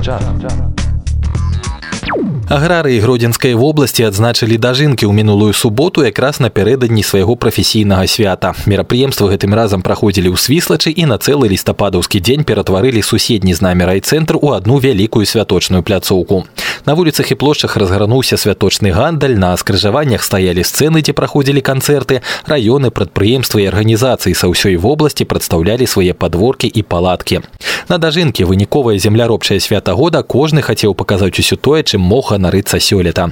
Аграрыі 2.52 3.00
гродзенскай 3.00 3.56
вобласці 3.56 4.04
адзначылі 4.12 4.58
дажынкі 4.60 5.08
ў 5.08 5.16
мінулую 5.16 5.56
суботу 5.56 6.04
якраз 6.04 6.44
напярэдадні 6.44 7.00
свайго 7.00 7.40
прафесійнага 7.40 8.08
свята. 8.12 8.52
Мерапрыемствы 8.68 9.32
гэтым 9.32 9.56
разам 9.56 9.80
праходзілі 9.80 10.36
ў 10.36 10.38
свіслачы 10.38 10.92
і 10.92 11.08
на 11.08 11.16
цэлы 11.16 11.48
лістападаўскі 11.48 12.20
дзень 12.20 12.44
ператварылі 12.44 13.00
суседні 13.00 13.56
з 13.56 13.64
намі 13.64 13.88
райцэнтр 13.88 14.36
у 14.36 14.52
адну 14.52 14.84
вялікую 14.84 15.24
святочную 15.24 15.80
пляцоўку. 15.80 16.44
На 16.86 16.94
вуліцах 16.94 17.32
і 17.32 17.36
плошчах 17.36 17.78
разгарнуўся 17.78 18.38
святочны 18.38 18.92
гандаль, 18.92 19.38
на 19.38 19.56
скрыжаваннях 19.56 20.24
стаялі 20.24 20.66
сцэны, 20.66 21.06
дзе 21.06 21.14
праходзілі 21.14 21.62
канцэрты, 21.62 22.20
раёны, 22.50 22.90
прадпрыемствы 22.90 23.64
і 23.64 23.70
арганізацыі 23.70 24.34
са 24.34 24.50
ўсёй 24.50 24.76
вобласці 24.82 25.30
прадстаўлялі 25.30 25.86
свае 25.86 26.18
падворкі 26.18 26.68
і 26.68 26.82
палаткі. 26.82 27.46
На 27.88 27.98
дажынкі 28.02 28.50
выніковае 28.50 28.98
земляробчае 28.98 29.60
свята 29.60 29.94
года 29.94 30.24
кожны 30.24 30.66
хацеў 30.66 30.98
паказаць 30.98 31.38
усё 31.38 31.56
тое, 31.56 31.84
чым 31.86 31.95
мог 31.98 32.32
ганарыцца 32.32 32.80
сёлета. 32.80 33.32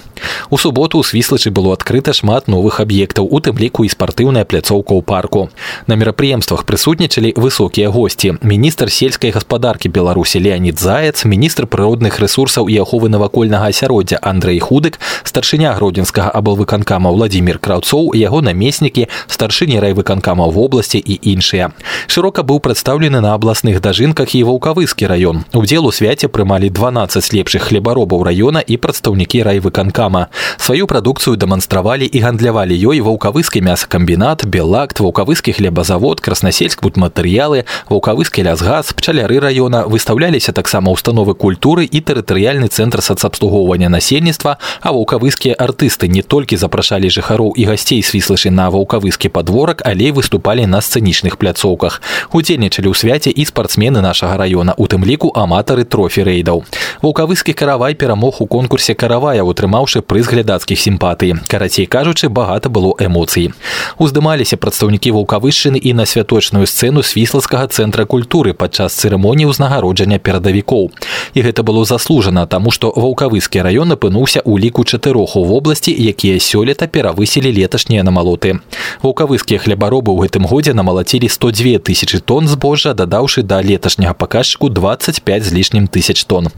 У 0.49 0.57
суботу 0.57 0.99
ў 0.99 1.03
свіслачы 1.03 1.51
было 1.51 1.73
адкрыта 1.73 2.13
шмат 2.13 2.47
новых 2.47 2.79
аб'ектаў, 2.79 3.27
у 3.29 3.39
тым 3.43 3.59
ліку 3.59 3.83
і 3.83 3.89
спартыўная 3.91 4.45
пляцоўка 4.45 4.95
ў 4.95 5.01
парку. 5.03 5.49
На 5.88 5.99
мерапрыемствах 5.99 6.63
прысутнічалі 6.63 7.35
высокія 7.35 7.89
госці. 7.91 8.39
Міністр 8.41 8.89
сельскай 8.89 9.31
гаспадаркі 9.31 9.89
Беларусі 9.89 10.39
Леонид 10.39 10.79
Заяц, 10.79 11.25
міністр 11.25 11.67
прыродных 11.67 12.19
рэсурсаў 12.23 12.71
і 12.71 12.79
аховы 12.79 13.09
навакольнага 13.09 13.69
асяроддзя 13.69 14.19
Андрэй 14.23 14.59
Худык, 14.59 14.99
старшыня 15.23 15.75
гродзенскага 15.75 16.31
аблвыканкама 16.31 17.11
Владзімир 17.11 17.59
Краўцоў, 17.59 18.15
яго 18.15 18.41
намеснікі, 18.41 19.07
старшыні 19.27 19.79
райвыканкама 19.83 20.47
вобласці 20.47 20.97
і 20.97 21.19
іншыя. 21.35 21.75
Шырока 22.07 22.41
быў 22.41 22.59
прадстаўлены 22.63 23.19
на 23.19 23.35
абласных 23.35 23.81
дажынках 23.81 24.33
і 24.35 24.43
ваўкавыскі 24.47 25.05
раён. 25.05 25.45
Удзел 25.53 25.85
у 25.85 25.91
свяце 25.91 26.27
прымалі 26.27 26.69
12 26.69 27.33
лепшых 27.33 27.69
хлебаробаў 27.69 28.23
раёна 28.23 28.52
і 28.53 28.77
прадстаўнікі 28.77 29.43
райвыканкама. 29.43 30.27
Сваю 30.57 30.88
прадукцыю 30.88 31.35
дэманстравалі 31.38 32.05
і 32.05 32.19
гандлявалі 32.19 32.75
ёй 32.75 32.99
ваўкавыскі 33.01 33.61
мясакамбінат, 33.61 34.45
белакт, 34.45 34.99
ваўкавыскі 34.99 35.53
хлебазавод, 35.53 36.21
краснасельск 36.21 36.83
будматэрыялы, 36.83 37.65
ваўкавыскі 37.89 38.43
лясгаз, 38.43 38.93
пчаляры 38.93 39.39
раёна 39.39 39.88
выстаўляліся 39.88 40.51
таксама 40.51 40.91
установы 40.91 41.33
культуры 41.33 41.85
і 41.85 41.99
тэрытарыяльны 42.01 42.67
цэнтр 42.67 43.01
сацабслугоўвання 43.01 43.89
насельніцтва, 43.89 44.57
а 44.81 44.91
ваўкавыскія 44.91 45.55
артысты 45.55 46.07
не 46.07 46.21
толькі 46.21 46.57
запрашалі 46.57 47.09
жыхароў 47.09 47.53
і 47.55 47.63
гасцей 47.69 48.03
свіслашы 48.03 48.51
на 48.51 48.69
ваўкавыскі 48.69 49.29
падворак, 49.29 49.81
але 49.85 50.09
і 50.09 50.17
выступалі 50.19 50.65
на 50.65 50.81
сцэнічных 50.81 51.38
пляцоўках. 51.38 52.01
Удзельнічалі 52.33 52.89
ў 52.91 52.95
свяце 52.95 53.29
і 53.31 53.45
спартсмены 53.45 54.01
нашага 54.01 54.35
раёна, 54.38 54.73
у 54.77 54.88
тым 54.89 55.05
ліку 55.05 55.31
аматары 55.35 55.85
трофі-рэйдаў. 55.85 56.65
Ваўкавыскі 57.01 57.53
каравай 57.53 57.95
перамог 57.95 58.41
у 58.41 58.42
конкурсе 58.46 58.94
каравая, 58.94 59.42
утрымаўшы 59.42 60.02
прыз 60.02 60.28
глядацкіх 60.28 60.78
сімпатый. 60.78 61.34
Карацей 61.48 61.86
кажучы, 61.86 62.28
багата 62.28 62.68
было 62.68 62.94
эмоцый. 62.98 63.52
Уздымаліся 63.98 64.56
прадстаўнікі 64.56 65.12
ваўкавышчыны 65.14 65.78
і 65.78 65.92
на 65.94 66.06
святочную 66.06 66.66
сцэну 66.66 67.02
свіслацкага 67.02 67.68
цэнтра 67.68 68.04
культуры 68.04 68.54
падчас 68.54 68.94
цырымоніі 69.00 69.50
ўзнагароджання 69.50 70.18
перадавікоў. 70.18 70.90
І 71.34 71.40
гэта 71.42 71.62
было 71.62 71.84
заслужана, 71.84 72.46
таму 72.46 72.70
што 72.70 72.92
ваўкавыскі 72.94 73.62
раён 73.62 73.96
апынуўся 73.96 74.40
ў 74.44 74.58
ліку 74.58 74.84
чатырох 74.84 75.36
у 75.36 75.44
вобласці, 75.44 75.92
якія 75.92 76.38
сёлета 76.38 76.86
перавысілі 76.86 77.52
леташнія 77.52 78.02
намалоты. 78.02 78.60
Ваўкавыскія 79.02 79.58
хлебаробы 79.58 80.12
ў 80.12 80.28
гэтым 80.28 80.46
годзе 80.46 80.74
намалацілі 80.74 81.28
102 81.28 81.78
тысячы 81.78 82.20
тонн 82.20 82.48
збожжа, 82.48 82.94
дадаўшы 82.94 83.42
да 83.42 83.62
леташняга 83.62 84.14
паказчыку 84.14 84.68
25 84.68 85.44
з 85.44 85.52
лішнім 85.52 85.86
тысяч 85.88 86.24
тонн. 86.24 86.48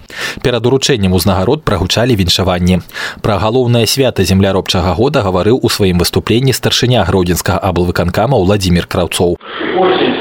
Перад 0.43 0.67
уручэннем 0.67 1.13
узнагарод 1.13 1.63
прагучалі 1.76 2.16
віншаванні. 2.16 2.80
Пра 3.22 3.36
галоўнае 3.38 3.86
свята 3.88 4.24
земляробчага 4.24 4.96
года 4.96 5.20
гаварыў 5.20 5.60
у 5.60 5.68
сваім 5.68 6.00
выступленні 6.00 6.54
старшыня 6.56 7.04
гродзенскага 7.04 7.60
аблвыканкама 7.60 8.40
Владзімир 8.40 8.88
Краўцоў. 8.88 9.36
Осень 9.76 10.16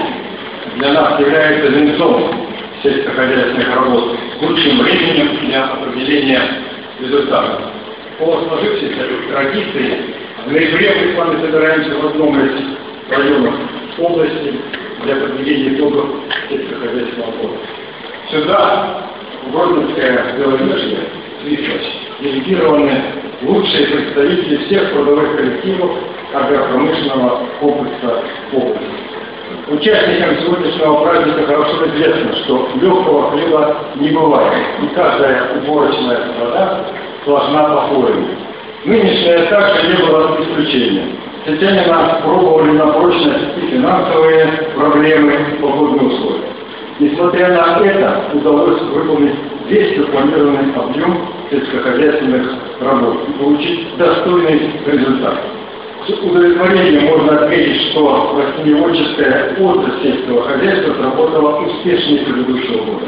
для 0.78 0.92
нас 0.92 1.20
является 1.20 1.68
венцом 1.70 2.50
сельскохозяйственных 2.82 3.68
работ, 3.74 4.18
лучшим 4.42 4.82
временем 4.82 5.46
для 5.46 5.64
определения 5.64 6.42
результатов. 7.00 7.60
По 8.18 8.42
сложившейся 8.42 9.06
традиции 9.30 10.14
в 10.46 10.52
ноябре 10.52 10.90
мы 10.98 11.12
с 11.12 11.16
вами 11.16 11.40
собираемся 11.40 11.90
в 11.90 12.06
одном 12.06 12.40
из 12.40 12.52
районов 13.10 13.54
области 13.98 14.54
для 15.04 15.16
подведения 15.16 15.76
итогов 15.76 16.06
сельскохозяйственного 16.48 17.32
года. 17.32 17.58
Сюда, 18.30 19.10
в 19.44 19.52
Гродненское 19.52 20.36
Беловежье, 20.38 20.98
Свифоч, 21.45 21.81
делегированы 22.21 23.03
лучшие 23.43 23.85
представители 23.85 24.65
всех 24.65 24.91
трудовых 24.93 25.35
коллективов 25.35 25.91
агропромышленного 26.33 27.41
комплекса 27.59 28.23
области. 28.51 28.85
Участникам 29.67 30.39
сегодняшнего 30.41 31.03
праздника 31.03 31.45
хорошо 31.45 31.85
известно, 31.85 32.35
что 32.37 32.69
легкого 32.81 33.31
хлеба 33.31 33.77
не 33.95 34.09
бывает, 34.09 34.53
и 34.81 34.87
каждая 34.95 35.61
уборочная 35.61 36.29
страна 36.33 36.85
сложна 37.23 37.63
по-своему. 37.63 38.27
Нынешняя 38.85 39.45
также 39.45 39.87
не 39.87 40.03
было 40.03 40.37
исключением. 40.41 41.11
Сетянина 41.45 42.21
пробовали 42.23 42.71
на 42.71 42.87
прочность 42.87 43.57
и 43.57 43.67
финансовые 43.67 44.47
проблемы, 44.75 45.37
погодные 45.61 46.07
условия. 46.07 46.54
Несмотря 46.97 47.49
на 47.49 47.85
это, 47.85 48.23
удалось 48.33 48.81
выполнить 48.83 49.35
весь 49.67 49.97
запланированный 49.97 50.73
объем 50.75 51.27
сельскохозяйственных 51.49 52.55
работ 52.79 53.17
и 53.27 53.31
получить 53.33 53.97
достойный 53.97 54.71
результат. 54.85 55.35
С 56.07 56.09
удовлетворением 56.23 57.05
можно 57.05 57.37
отметить, 57.39 57.81
что 57.91 58.37
растениеводческая 58.37 59.57
отрасль 59.59 60.03
сельского 60.03 60.43
хозяйства 60.43 60.93
сработала 60.93 61.65
успешнее 61.65 62.23
предыдущего 62.25 62.85
года. 62.85 63.07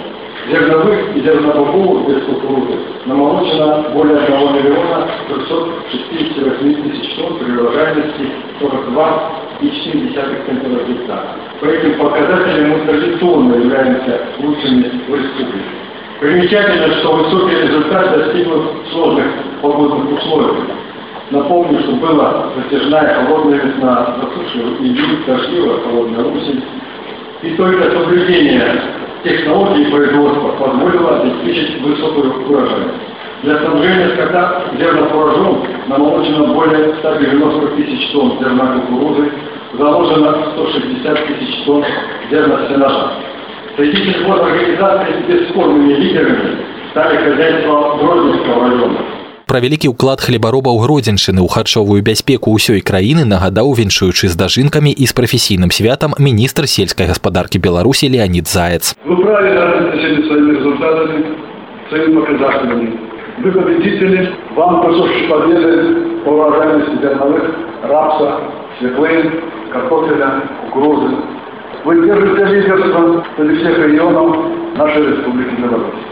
Зерновых 0.50 1.16
и 1.16 1.22
зернобобовых 1.22 2.08
без 2.08 2.24
кукурузы 2.26 2.78
намолочено 3.06 3.90
более 3.94 4.18
1 4.18 4.56
миллиона 4.56 5.08
668 5.30 6.84
тысяч 6.84 7.16
тонн 7.16 7.38
при 7.38 7.52
урожайности 7.52 8.32
42,7 8.60 10.46
центнера 10.46 10.84
гектара. 10.84 11.47
По 11.60 11.66
этим 11.66 11.98
показателям 11.98 12.70
мы 12.70 12.80
традиционно 12.86 13.56
являемся 13.56 14.22
лучшими 14.40 14.92
в 15.08 15.16
республике. 15.16 15.66
Примечательно, 16.20 16.94
что 16.96 17.14
высокий 17.14 17.56
результат 17.62 18.16
достигнут 18.16 18.86
в 18.86 18.92
сложных 18.92 19.26
погодных 19.62 20.20
условиях. 20.20 20.66
Напомню, 21.32 21.80
что 21.80 21.94
была 21.94 22.50
затяжная 22.56 23.16
холодная 23.16 23.60
весна, 23.60 24.18
засушливый 24.22 24.88
июль, 24.88 25.18
дождливая 25.26 25.80
холодная 25.80 26.26
осень. 26.26 26.64
И 27.42 27.50
только 27.56 27.92
соблюдение 27.92 28.82
технологий 29.24 29.86
производства 29.86 30.50
позволило 30.60 31.22
обеспечить 31.22 31.82
высокую 31.82 32.34
урожайность. 32.48 33.18
Для 33.44 33.58
снабжения 33.60 34.10
скота 34.16 34.64
зернопоражом 34.78 35.64
намолочено 35.88 36.54
более 36.54 36.94
190 36.96 37.68
тысяч 37.76 38.12
тонн 38.12 38.40
зерна 38.40 38.80
кукурузы, 38.80 39.32
заложено 39.79 40.53
160 40.53 41.27
тысяч 41.27 41.65
тонн 41.65 41.85
зерна 42.31 42.69
сенажа. 42.69 43.13
Среди 43.77 43.97
сельхозорганизаций 44.13 45.15
бесспорными 45.29 45.95
лидерами 45.95 46.59
стали 46.91 47.17
хозяйства 47.17 47.97
Гродненского 47.99 48.69
района. 48.69 48.99
Пра 49.53 49.61
вялікі 49.61 49.93
ўклад 49.93 50.23
хлебаробаў 50.25 50.81
гродзеншчыны 50.81 51.45
ў 51.45 51.49
харчовую 51.53 52.01
бяспеку 52.01 52.57
ўсёй 52.57 52.81
краіны 52.81 53.29
нагадаў 53.29 53.77
віншуючы 53.77 54.33
з 54.33 54.35
дажынкамі 54.41 54.89
і 54.89 55.05
з 55.05 55.13
прафесійным 55.13 55.69
святам 55.69 56.17
міністр 56.17 56.65
сельскай 56.65 57.05
гаспадаркі 57.11 57.61
беларусі 57.61 58.09
леонид 58.09 58.49
заяц 58.49 58.97
Вы 59.05 59.21
правильно 59.21 59.93
оценили 59.93 60.25
своими 60.25 60.57
результатами, 60.57 61.37
своими 61.91 62.13
показателями. 62.17 62.89
Вы 63.45 63.53
победители, 63.53 64.33
вам 64.57 64.89
присущи 64.89 65.29
победы 65.29 66.25
по 66.25 66.31
урожайности 66.31 66.97
зерновых, 67.03 67.45
рапса, 67.83 68.41
свеклы, 68.79 69.13
картофеля, 69.72 70.44
кукурузы. 70.66 71.16
Вы 71.84 72.06
держите 72.06 72.46
лидерство 72.46 73.24
среди 73.36 73.56
всех 73.58 73.78
регионов 73.80 74.38
нашей 74.76 75.08
Республики 75.08 75.62
Беларусь. 75.62 76.04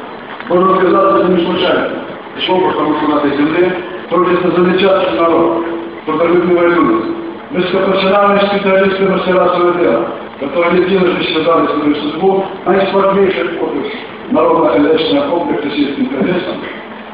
Можно 0.50 0.76
сказать, 0.76 1.22
это 1.22 1.34
не 1.34 1.46
случайно. 1.46 1.90
Пришло, 2.36 2.60
потому 2.70 2.96
что 2.96 3.08
на 3.08 3.20
этой 3.20 3.38
земле 3.38 3.78
трудится 4.10 4.52
замечательный 4.52 5.20
народ, 5.20 5.66
трудолюбивая 6.06 6.70
люди. 6.70 7.16
Низкопрофессиональные 7.52 8.42
специалисты 8.48 9.10
мастера 9.10 9.50
своего 9.56 9.80
дела, 9.80 10.08
которые 10.40 10.84
единожды 10.84 11.24
считали 11.24 11.68
свою 11.68 11.96
судьбу 11.96 12.46
наисложнейший 12.66 13.60
опыт 13.60 13.86
народно-хозяйственного 14.32 15.30
комплекса 15.30 15.70
сельским 15.70 16.10
хозяйством 16.10 16.58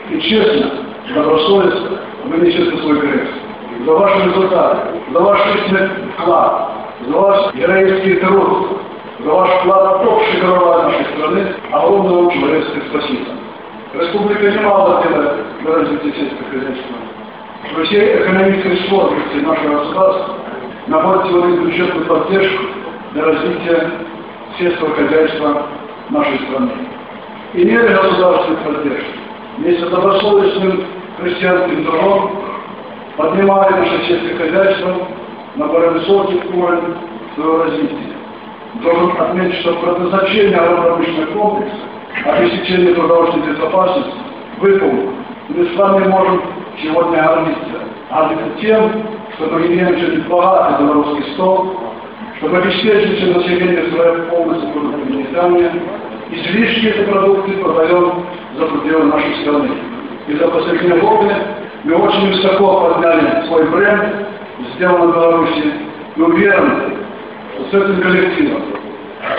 и 0.10 0.19
честно, 0.21 0.71
добросовестно 1.13 2.00
вы 2.25 2.38
несете 2.45 2.77
свой 2.77 3.00
крест. 3.00 3.40
За 3.85 3.93
ваши 3.93 4.25
результаты, 4.27 5.01
за 5.11 5.19
ваш 5.19 5.39
личный 5.47 5.89
вклад, 6.17 6.71
за 7.07 7.17
ваш 7.17 7.55
героический 7.55 8.15
труд, 8.17 8.67
за 9.23 9.31
ваш 9.31 9.50
вклад 9.50 10.05
в 10.05 10.07
общее 10.07 10.41
горло 10.41 10.83
нашей 10.83 11.05
страны 11.05 11.47
огромное 11.71 12.13
вам 12.13 12.29
человеческое 12.31 12.81
спасибо. 12.89 13.25
Республика 13.93 14.51
немало 14.51 15.03
делает 15.03 15.33
для 15.61 15.73
развития 15.73 16.13
сельского 16.13 16.50
хозяйства. 16.51 16.95
Во 17.75 17.83
всей 17.85 18.17
экономической 18.17 18.88
сложности 18.88 19.35
нашего 19.38 19.79
государства 19.79 20.35
находит 20.88 21.25
сегодня 21.27 21.57
бюджетную 21.61 22.05
поддержку 22.05 22.63
для 23.13 23.25
развития 23.25 23.91
сельского 24.59 24.95
хозяйства 24.95 25.63
нашей 26.09 26.38
страны. 26.45 26.71
И 27.53 27.65
меры 27.65 27.95
государственной 27.95 28.57
поддержки 28.57 29.15
вместе 29.57 29.85
с 29.85 29.89
добросовестным 29.89 30.83
христианским 31.19 31.85
трудом 31.85 32.50
поднимает 33.17 33.71
наше 33.71 34.05
сельское 34.07 34.37
хозяйство 34.37 35.07
на 35.55 35.67
более 35.67 35.91
высокий 35.91 36.41
уровень 36.53 36.95
своего 37.35 37.63
развития. 37.63 38.15
Должен 38.81 39.11
отметить, 39.19 39.59
что 39.59 39.73
предназначение 39.73 40.57
агропромышленного 40.57 41.33
комплекса 41.33 41.77
обеспечение 42.25 42.95
продовольственной 42.95 43.53
безопасности 43.53 44.13
выполнено. 44.59 45.11
Мы 45.49 45.65
с 45.65 45.75
вами 45.75 46.07
можем 46.07 46.41
сегодня 46.81 47.23
гордиться. 47.23 47.79
Гордиться 48.09 48.61
тем, 48.61 48.91
что 49.35 49.47
мы 49.47 49.65
имеем 49.67 49.99
через 49.99 50.23
богатый 50.25 50.83
белорусский 50.83 51.33
стол, 51.33 51.79
чтобы 52.37 52.57
обеспечить 52.57 53.35
население 53.35 53.91
свое 53.91 54.24
полностью 54.24 54.69
продуктами 54.71 55.24
питания, 55.24 55.71
излишки 56.31 56.87
этой 56.87 57.05
продукции 57.05 57.61
продаем 57.61 58.25
за 58.57 58.65
пределы 58.65 59.03
нашей 59.05 59.35
страны. 59.41 59.69
И 60.27 60.33
за 60.33 60.47
последние 60.47 61.00
годы 61.00 61.35
мы 61.83 61.96
очень 61.96 62.27
высоко 62.27 62.81
подняли 62.81 63.48
свой 63.48 63.70
бренд, 63.70 64.03
сделанный 64.75 65.07
в 65.07 65.15
Беларуси, 65.15 65.74
и 66.15 66.22
уверены, 66.22 66.98
что 67.53 67.63
с 67.65 67.83
этим 67.83 68.01
коллективом, 68.01 68.61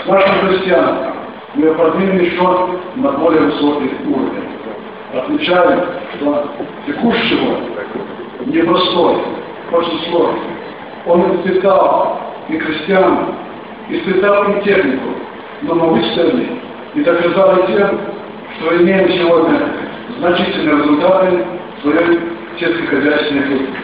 с 0.03 0.07
нашими 0.07 0.47
христианами, 0.47 1.13
мы 1.55 1.73
поднимем 1.75 2.19
еще 2.19 2.69
на 2.95 3.11
более 3.11 3.41
высокий 3.41 3.91
уровень. 4.07 4.49
Отмечаем, 5.13 5.81
что 6.15 6.47
текущий 6.87 7.45
год 7.45 7.59
непростой, 8.47 9.17
очень 9.71 9.99
сложный. 10.09 10.41
Он 11.05 11.35
испытал 11.35 12.19
и 12.49 12.57
крестьян, 12.57 13.35
испытал 13.89 14.43
и 14.51 14.63
технику, 14.63 15.09
но 15.61 15.75
мы 15.75 15.93
выстояли 15.93 16.59
и 16.95 17.03
доказали 17.03 17.67
тем, 17.67 17.99
что 18.57 18.77
имеем 18.77 19.09
сегодня 19.09 19.59
значительные 20.19 20.77
результаты 20.77 21.45
в 21.83 21.89
своей 22.63 22.77
сельскохозяйственной 22.77 23.47
деятельности. 23.47 23.79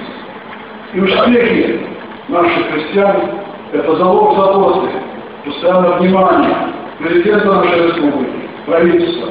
И 0.93 0.99
успехи 1.01 1.79
наших 2.29 2.71
крестьян– 2.71 3.15
это 3.73 3.95
залог 3.95 4.35
заботы, 4.35 4.89
постоянного 5.45 5.97
внимания, 5.97 6.55
президента 6.99 7.53
нашей 7.53 7.87
республики, 7.87 8.49
правительства. 8.65 9.29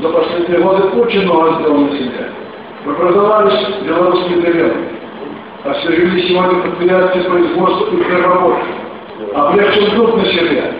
За 0.00 0.08
последние 0.08 0.60
годы 0.60 0.82
очень 0.98 1.22
много 1.22 1.54
сделано 1.54 1.90
на 1.90 1.98
себя. 1.98 2.28
Преобразовались 2.84 3.68
белорусские 3.84 4.42
деревни. 4.42 4.88
Освежили 5.64 6.20
сегодня 6.28 6.60
предприятия 6.62 7.20
производства 7.20 7.94
и 7.94 7.96
переработки. 7.96 8.66
Облегчен 9.34 9.90
труд 9.92 10.16
населения. 10.18 10.72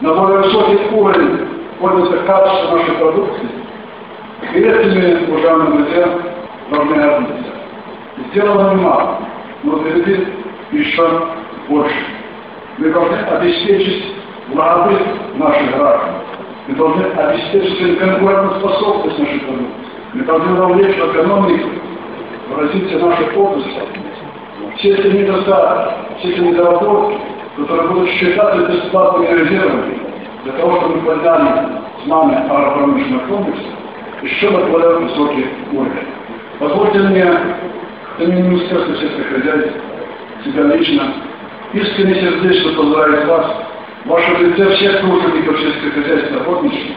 На 0.00 0.14
более 0.14 0.38
высокий 0.38 0.78
уровень 0.92 1.38
поднято 1.78 2.16
качество 2.18 2.76
нашей 2.76 2.94
продукции. 2.94 3.48
И 4.54 4.58
этими 4.58 5.34
ужами 5.34 5.76
друзья 5.76 6.08
должны 6.70 6.94
гордиться. 6.94 7.49
Сделано 8.28 8.74
немало, 8.74 9.18
но 9.62 9.78
впереди 9.78 10.26
еще 10.72 11.22
больше. 11.68 11.96
Мы 12.78 12.90
должны 12.90 13.16
обеспечить 13.16 14.14
благодать 14.52 15.02
наших 15.36 15.76
граждан. 15.76 16.14
Мы 16.68 16.74
должны 16.74 17.04
обеспечить 17.04 17.98
конкурентоспособность 17.98 19.18
нашей 19.18 19.40
продукции. 19.40 19.74
Мы 20.12 20.24
должны 20.24 20.54
вовлечь 20.54 20.96
в 20.96 21.12
экономику, 21.12 21.68
в 22.48 22.58
развитие 22.58 22.98
нашей 22.98 23.36
отрасли. 23.36 23.82
Все 24.76 24.94
эти 24.94 25.06
недостатки, 25.08 25.94
все 26.18 26.30
эти 26.30 26.40
недоработки, 26.40 27.18
которые 27.56 27.88
будут 27.88 28.10
считаться 28.10 28.66
бесплатными 28.66 29.26
резервами, 29.26 29.98
для 30.44 30.52
того, 30.52 30.76
чтобы 30.80 30.96
мы 30.96 31.02
подняли 31.02 31.68
знания 32.04 32.36
агропромышленного 32.48 33.26
комплекса, 33.26 33.68
еще 34.22 34.50
на 34.50 34.58
более 34.66 34.98
высокий 34.98 35.46
уровень. 35.72 36.08
Позвольте 36.58 36.98
мне, 36.98 37.26
от 38.20 38.28
имени 38.28 38.42
Министерства 38.42 38.94
сельского 38.96 39.24
хозяйства, 39.24 39.80
себя 40.44 40.62
лично, 40.74 41.02
искренне 41.72 42.14
сердечно 42.14 42.72
поздравить 42.76 43.26
вас. 43.26 43.46
Ваше 44.06 44.34
лице 44.38 44.76
всех 44.76 45.00
тружеников 45.00 45.58
сельскохозяйственной 45.60 46.40
работничества, 46.40 46.94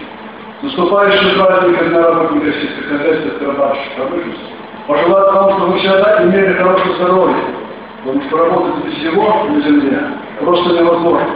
наступающим 0.62 1.40
праздником 1.40 1.92
на 1.92 2.02
работников 2.02 2.56
сельскохозяйства 2.56 3.30
и 3.30 3.46
рабочих 3.46 3.92
промышленности, 3.96 4.44
пожелать 4.88 5.34
вам, 5.34 5.50
чтобы 5.52 5.72
вы 5.74 5.80
всегда 5.80 6.24
имели 6.24 6.54
хорошее 6.54 6.96
здоровье, 6.96 7.44
потому 8.04 8.22
что 8.24 8.38
работать 8.38 8.86
без 8.86 8.94
всего 8.94 9.46
на 9.50 9.62
земле. 9.62 10.00
Просто 10.40 10.82
невозможно. 10.82 11.28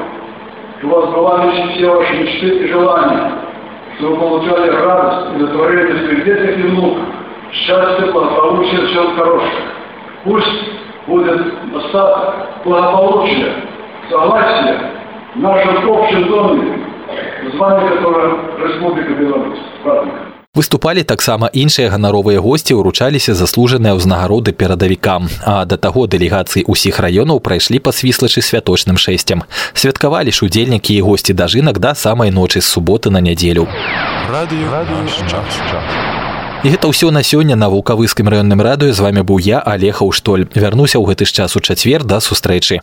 У 0.84 0.88
вас 0.88 1.10
бывали 1.10 1.74
все 1.74 1.90
ваши 1.90 2.16
мечты 2.18 2.48
и 2.48 2.68
желания, 2.68 3.32
чтобы 3.98 4.16
вы 4.16 4.20
получали 4.20 4.70
радость, 4.70 5.36
удовлетворение 5.36 6.06
своих 6.06 6.26
детях 6.26 6.58
и 6.58 6.62
внуков, 6.62 7.04
счастье, 7.52 8.12
благополучие, 8.12 8.86
все 8.88 9.16
хорошее. 9.16 9.77
Пусть 10.28 10.46
будет 11.08 11.72
достаток, 11.72 12.36
благополучие, 12.66 13.64
согласие, 14.10 14.92
в 15.36 15.40
нашем 15.40 15.90
общем 15.90 16.28
доме, 16.28 16.80
звание 17.54 17.90
которое 17.92 18.36
Республика 18.68 19.14
Беларусь. 19.14 19.60
Праздник. 19.84 20.14
Выступалі 20.58 21.04
таксама 21.04 21.48
іншыя 21.54 21.88
ганаровыя 21.94 22.42
госці 22.42 22.74
ўручаліся 22.76 23.38
заслужаныя 23.38 23.94
ўзнагароды 23.94 24.52
перадавікам, 24.52 25.30
а 25.46 25.64
да 25.70 25.78
таго 25.78 26.10
дэлегацыі 26.10 26.66
ўсіх 26.68 27.00
раёнаў 27.00 27.40
прайшлі 27.40 27.78
па 27.80 27.94
свіслачы 27.94 28.42
святочным 28.42 28.98
шэсцем. 28.98 29.46
Святкавалі 29.78 30.34
ж 30.34 30.50
удзельнікі 30.50 30.98
і 30.98 31.06
госці 31.06 31.38
дажынак 31.38 31.78
да 31.80 31.94
самай 31.94 32.34
ночы 32.34 32.60
з 32.60 32.68
суботы 32.68 33.14
на 33.14 33.22
нядзелю. 33.22 33.70
Радыё, 34.28 34.66
радыё, 34.74 35.06
час, 35.30 35.62
час. 35.72 36.17
І 36.65 36.71
гэта 36.71 36.87
ўсё 36.89 37.11
на 37.11 37.27
сёння 37.27 37.59
на 37.59 37.69
вулкавыскім 37.69 38.31
раённым 38.31 38.63
радыё 38.63 38.95
з 38.95 39.03
вами 39.03 39.27
быў 39.27 39.43
я 39.43 39.59
алеха 39.59 40.07
ўштоль 40.07 40.47
вярнуся 40.55 41.03
ў 41.03 41.11
гэты 41.11 41.27
ж 41.27 41.35
час 41.35 41.59
у 41.59 41.61
чацвер 41.61 42.07
да 42.07 42.23
сустрэчы 42.23 42.79